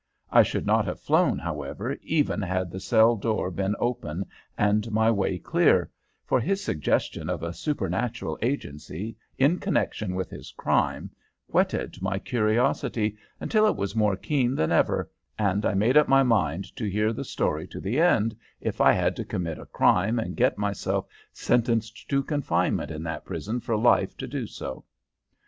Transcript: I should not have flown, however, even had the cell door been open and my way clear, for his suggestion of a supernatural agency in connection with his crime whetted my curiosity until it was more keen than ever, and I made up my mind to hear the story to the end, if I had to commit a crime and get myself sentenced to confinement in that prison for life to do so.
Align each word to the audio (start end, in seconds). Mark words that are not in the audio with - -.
I 0.31 0.41
should 0.41 0.65
not 0.65 0.85
have 0.85 0.99
flown, 0.99 1.37
however, 1.37 1.95
even 2.01 2.41
had 2.41 2.71
the 2.71 2.79
cell 2.79 3.15
door 3.15 3.51
been 3.51 3.75
open 3.77 4.25
and 4.57 4.91
my 4.91 5.11
way 5.11 5.37
clear, 5.37 5.91
for 6.25 6.39
his 6.39 6.63
suggestion 6.63 7.29
of 7.29 7.43
a 7.43 7.53
supernatural 7.53 8.39
agency 8.41 9.15
in 9.37 9.59
connection 9.59 10.15
with 10.15 10.31
his 10.31 10.49
crime 10.53 11.11
whetted 11.49 12.01
my 12.01 12.17
curiosity 12.17 13.15
until 13.39 13.67
it 13.67 13.75
was 13.75 13.95
more 13.95 14.15
keen 14.15 14.55
than 14.55 14.71
ever, 14.71 15.07
and 15.37 15.67
I 15.67 15.75
made 15.75 15.95
up 15.97 16.07
my 16.07 16.23
mind 16.23 16.75
to 16.77 16.89
hear 16.89 17.13
the 17.13 17.23
story 17.23 17.67
to 17.67 17.79
the 17.79 17.99
end, 17.99 18.35
if 18.59 18.81
I 18.81 18.93
had 18.93 19.15
to 19.17 19.23
commit 19.23 19.59
a 19.59 19.67
crime 19.67 20.17
and 20.17 20.35
get 20.35 20.57
myself 20.57 21.05
sentenced 21.31 22.09
to 22.09 22.23
confinement 22.23 22.89
in 22.89 23.03
that 23.03 23.23
prison 23.23 23.59
for 23.59 23.77
life 23.77 24.17
to 24.17 24.25
do 24.25 24.47
so. 24.47 24.83